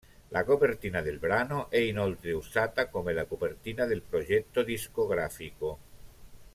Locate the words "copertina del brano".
0.45-1.69